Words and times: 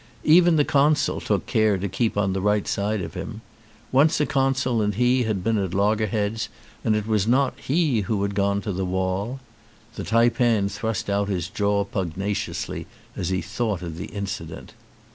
Even 0.23 0.55
the 0.55 0.65
consul 0.65 1.21
took 1.21 1.45
care 1.45 1.77
to 1.77 1.87
keep 1.87 2.17
on 2.17 2.33
the 2.33 2.41
right 2.41 2.67
side 2.67 3.01
of 3.01 3.13
him. 3.13 3.41
Once 3.91 4.19
a 4.19 4.25
consul 4.25 4.81
and 4.81 4.95
he 4.95 5.25
had 5.25 5.43
been 5.43 5.59
at 5.59 5.75
loggerheads 5.75 6.49
and 6.83 6.95
it 6.95 7.05
was 7.05 7.27
not 7.27 7.53
he 7.59 8.01
who 8.01 8.23
had 8.23 8.33
gone 8.33 8.61
to 8.61 8.71
the 8.73 8.83
wall. 8.83 9.39
The 9.93 10.03
taipan 10.03 10.69
thrust 10.69 11.07
out 11.07 11.29
his 11.29 11.49
jaw 11.49 11.85
pugnaciously 11.85 12.87
as 13.15 13.29
he 13.29 13.43
thought 13.43 13.83
of 13.83 13.97
the 13.99 14.05
incident. 14.07 14.73